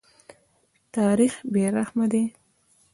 تاریخ 0.95 1.33
بې 1.51 1.65
رحمه 1.75 2.05
دی. 2.11 2.23